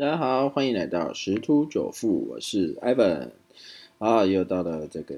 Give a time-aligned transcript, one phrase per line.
[0.00, 3.32] 大家好，欢迎来到十突九富，我是 Ivan
[3.98, 5.14] 啊，又到了这个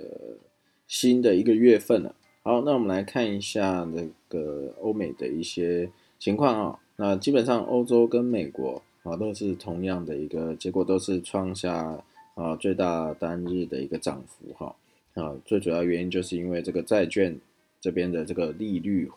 [0.88, 2.16] 新的一个月份了。
[2.42, 6.80] 好，那我们来看一下那个欧美的一些情况啊。
[6.96, 12.02] 那基本上欧洲跟美国啊都是同样的一个结果，都是创下
[12.34, 14.74] 啊最大单日的一个涨幅哈
[15.14, 15.32] 啊。
[15.44, 17.38] 最主要原因就是因为这个债券
[17.80, 19.08] 这边的这个利率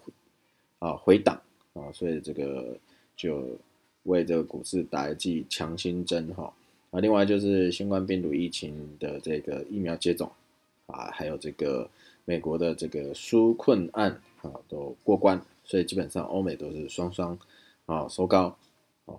[0.77, 1.41] 啊回档
[1.73, 2.77] 啊，所以这个
[3.17, 3.57] 就。
[4.05, 6.51] 为这个股市打一剂强心针哈
[6.91, 10.31] 啊，另外就是新冠病毒疫情的这个疫苗接种
[10.87, 11.89] 啊，还有这个
[12.23, 17.37] 美国的这个纾困案啊都过关，所以基本上欧美都是双双
[17.87, 18.55] 啊收高
[19.05, 19.13] 啊。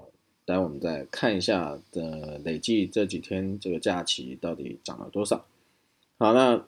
[0.45, 5.45] 待我们再看一下的累计这几天这个假期到底涨了多少。
[6.19, 6.65] 好，那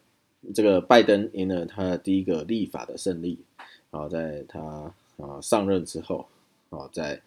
[0.53, 3.39] 这个拜登赢了他的第一个立法的胜利
[3.91, 6.27] 啊，在他啊上任之后
[6.71, 7.23] 啊在。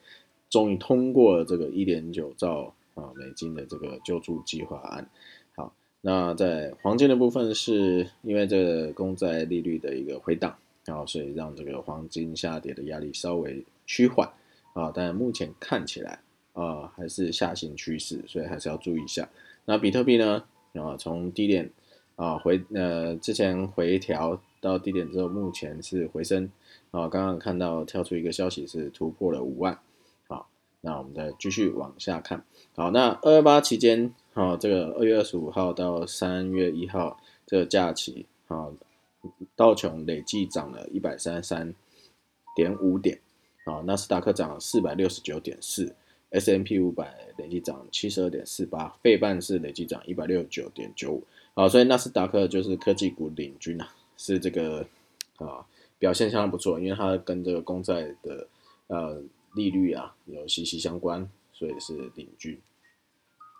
[0.51, 5.09] 终于通过了这个一点九兆啊美金的这个救助计划案。
[5.55, 14.29] 好，那在黄金的部分，是因为这个公债利率的一个回档，然后所以让这个黄金下跌的压力稍微趋缓
[14.73, 14.91] 啊。
[14.93, 16.19] 但目前看起来
[16.51, 19.29] 啊还是下行趋势，所以还是要注意一下。
[19.63, 20.43] 那比特币呢？
[20.73, 21.69] 啊，从低点
[22.17, 26.51] 啊回呃之前回调到低点之后，目前是回升
[26.91, 27.07] 啊。
[27.07, 29.79] 刚刚看到跳出一个消息是突破了五万。
[30.83, 32.43] 那我们再继续往下看，
[32.75, 38.73] 好，那二二八期间，好，这个二月二十五号到三月一号这个假期，好，
[39.55, 41.75] 道琼累计涨了一百三十三
[42.55, 43.19] 点五点，
[43.65, 45.95] 啊，纳斯达克涨四百六十九点四
[46.31, 51.23] ，S M P 五百累计涨七十二点四八，费半是累计涨一百六十九点九五，
[51.53, 54.83] 好，所以纳斯达克就是科技股领军啊，是这个
[55.37, 55.63] 啊
[55.99, 58.47] 表现相当不错，因为它跟这个公债的
[58.87, 59.21] 呃。
[59.53, 62.59] 利率啊有息息相关，所以是领军。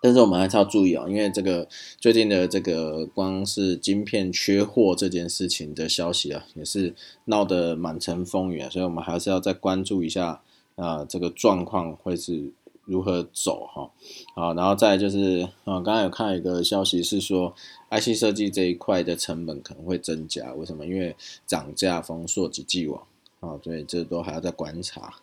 [0.04, 1.68] 但是我们还是要注意啊，因为这个
[2.00, 10.42] 最近的这个光是晶片缺货这件事情的消息啊，也是闹得满城风雨啊，所以我们还是要再关注一下
[10.76, 12.52] 啊，这个状况会是
[12.86, 13.92] 如何走哈。
[14.34, 17.54] 好，然后再就是啊，刚刚有看到一个消息是说
[17.92, 20.84] ，IC 设计这一块的成本可能会增加，为什么？
[20.84, 21.16] 因为
[21.46, 23.00] 涨价丰硕及既往
[23.40, 25.14] 啊，所以这都还要再观察。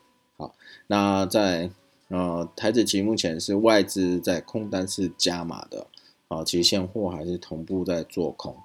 [0.40, 0.54] 好，
[0.86, 1.68] 那在
[2.06, 5.88] 呃台子期目前是外资在空单是加码的，
[6.28, 8.56] 啊，其实现货还是同步在做空。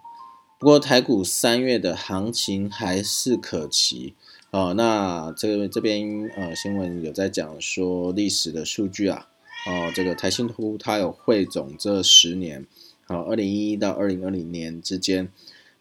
[0.60, 4.14] 不过台股三月的行情还是可期，
[4.52, 9.28] 啊，那这个这边呃新闻有在讲说历史的数据啊，
[9.66, 12.68] 哦，这个台新图它有汇总这十年，
[13.08, 15.28] 啊，二零一一到二零二零年之间，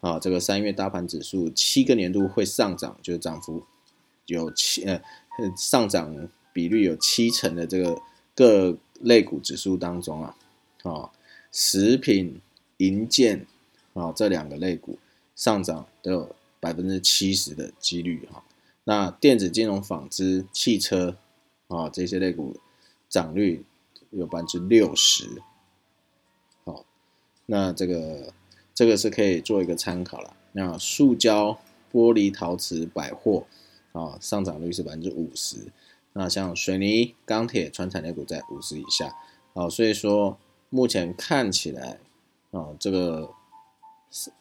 [0.01, 3.65] 啊，这个三月大盘指数七个年度会上涨，就是涨幅
[4.25, 5.03] 有七呃。
[5.57, 8.01] 上涨比率有七成的这个
[8.35, 10.37] 各类股指数当中啊，
[10.83, 11.11] 啊，
[11.51, 12.41] 食品、
[12.77, 13.47] 银建
[13.95, 14.99] 啊这两个类股
[15.35, 18.45] 上涨都有百分之七十的几率哈。
[18.85, 21.17] 那电子、金融、纺织、汽车
[21.69, 22.57] 啊这些类股
[23.09, 23.65] 涨率
[24.11, 25.43] 有百分之六十。
[26.65, 26.85] 好，
[27.47, 28.33] 那这个
[28.75, 30.37] 这个是可以做一个参考了。
[30.53, 31.59] 那塑胶、
[31.91, 33.47] 玻璃、陶瓷、百货。
[33.93, 35.57] 啊，上涨率是百分之五十。
[36.15, 39.17] 那像水泥、钢铁、船产类股在五十以下。
[39.55, 40.39] 啊，所以说
[40.71, 41.99] 目前看起来，
[42.51, 43.31] 啊，这个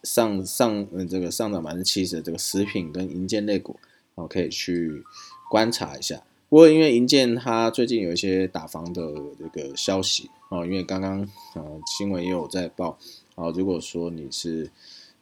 [0.04, 3.78] 上上嗯这个上涨百分之七十的这个食品跟银建类股，
[4.16, 5.04] 啊，可以去
[5.50, 6.24] 观察一下。
[6.50, 11.22] 不过因为银建它最近有一些打房的这个消息，啊，因为刚刚
[11.54, 12.98] 啊新闻也有在报，
[13.36, 14.70] 啊，如果说你是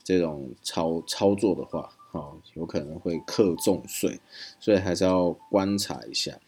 [0.03, 1.91] 这种操操作的话。
[2.55, 4.19] 有可能会克重税，
[4.59, 6.39] 所以还是要观察一下。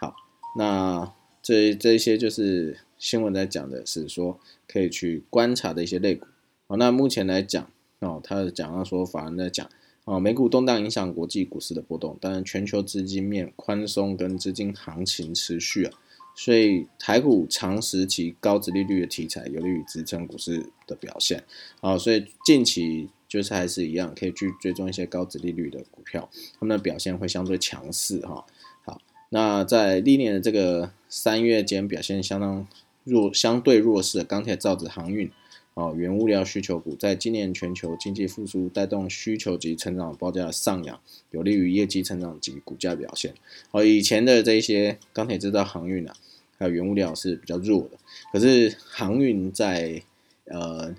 [0.00, 0.14] 好，
[0.58, 1.12] 那
[1.42, 6.26] 这这些就是新闻在讲的是说可以去观察的一些类股。
[6.66, 9.68] 好，那目前来讲，哦，他讲到说法人在讲，
[10.04, 15.92] 哦，美股动荡影响国际股市的波动，当然全球资金面宽松跟资金行情持续啊，
[16.34, 21.44] 所以台股长时期高值利率的题材有利于支撑股市的表现。
[21.80, 23.08] 啊，所以近期。
[23.36, 26.26] 就是还是一样，可以去追踪一些高值利率的股票，
[26.58, 28.46] 他们的表现会相对强势哈。
[28.82, 28.98] 好，
[29.28, 32.66] 那在历年的这个三月间表现相当
[33.04, 35.30] 弱、相对弱势的钢铁、造纸、航运
[35.74, 40.98] 哦，原物料需求股，在今年全球经济复苏带动需求及成长报价上扬，
[41.30, 43.34] 有利于业绩成长及股价表现。
[43.72, 46.16] 哦，以前的这些钢铁制造、航运啊，
[46.58, 47.98] 还有原物料是比较弱的，
[48.32, 50.00] 可是航运在
[50.46, 50.94] 呃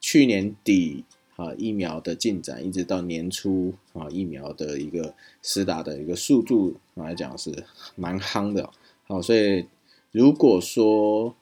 [0.00, 1.04] 去年底。
[1.36, 8.70] 啊，疫苗的进展一直到年初啊，疫苗的一个施打的一个速度来讲是蛮夯的。
[9.04, 9.66] 好，所以
[10.10, 11.34] 如果说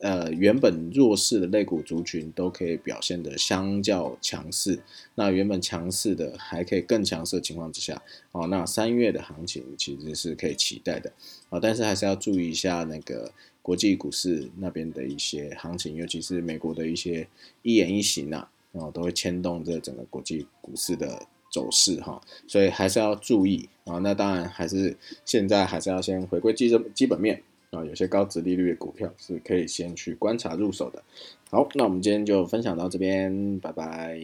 [0.00, 4.80] 呃原本弱势的类股族群都可以表现的相较强势，
[5.14, 8.02] 那原本强势的还可以更强势的情况之下，
[8.32, 11.12] 哦，那三月的行情其实是可以期待的
[11.50, 17.28] 啊，但是还是要注意一下那个国际股市那边的一些行情，尤其是美国的一些
[17.62, 21.20] 一言一行啊，然后，都会牵动这整个国际股市的
[21.50, 23.98] 走势哈，所以还是要注意啊。
[23.98, 27.42] 那当然还是现在还是要先回归基基基本面。
[27.70, 31.02] 啊，有些高值利率的股票是可以先去观察入手的。
[31.50, 34.20] 好，那我们今天就分享到这边，拜拜。